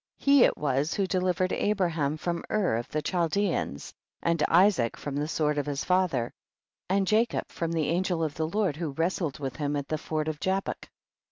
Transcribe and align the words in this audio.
33. 0.17 0.33
He 0.33 0.43
it 0.45 0.57
was 0.57 0.95
who 0.95 1.05
delivered 1.05 1.53
Abraham 1.53 2.17
from 2.17 2.43
Ur* 2.49 2.75
of 2.77 2.87
the 2.87 3.03
Chaldeans, 3.03 3.93
and 4.23 4.41
Isaac 4.49 4.97
from 4.97 5.15
the 5.15 5.27
sword 5.27 5.59
of 5.59 5.67
his 5.67 5.83
fa 5.83 6.07
ther, 6.09 6.33
and 6.89 7.05
Jacob 7.05 7.43
from 7.49 7.71
the 7.71 7.87
angel 7.89 8.23
of 8.23 8.33
the 8.33 8.47
Lord 8.47 8.77
who 8.77 8.93
wrestled 8.93 9.37
with 9.37 9.57
him 9.57 9.75
at 9.75 9.89
the 9.89 9.99
ford 9.99 10.27
of 10.27 10.39
Jabbuk. 10.39 10.89